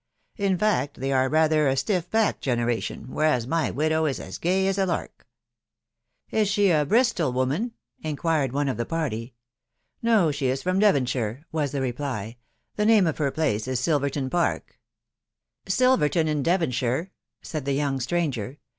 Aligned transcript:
In 0.35 0.57
fact, 0.57 0.99
they 0.99 1.11
are 1.13 1.29
rather 1.29 1.67
a 1.67 1.77
stiff 1.77 2.09
backed 2.09 2.41
generation, 2.41 3.11
whereas 3.13 3.45
my 3.45 3.69
widow 3.69 4.05
is 4.07 4.19
aa 4.19 4.31
gay 4.41 4.65
as 4.67 4.79
a 4.79 4.81
ImtL* 4.81 4.87
THE 4.87 4.91
WIDOW 4.93 4.97
BARNABY. 4.97 5.25
257" 6.31 6.41
Is 6.41 6.47
she 6.49 6.71
a 6.71 6.85
Bristol 6.87 7.31
woman?" 7.33 7.71
inquired 8.09 8.51
one 8.51 8.67
of 8.67 8.77
the 8.77 8.85
party. 8.87 9.27
te 9.27 9.33
No, 10.01 10.31
she 10.31 10.47
is 10.47 10.63
from 10.63 10.79
Devonshire," 10.79 11.45
was 11.51 11.71
the 11.71 11.81
reply." 11.81 12.37
The 12.77 12.87
nam* 12.87 13.05
of 13.05 13.19
her 13.19 13.29
place 13.29 13.67
is 13.67 13.79
* 13.79 13.79
Silverton 13.79 14.31
Park' 14.31 14.79
""Silverton 15.67 16.27
in 16.27 16.41
Devonshire," 16.41 17.11
said 17.43 17.65
the 17.65 17.73
young 17.73 17.99
stranger. 17.99 18.57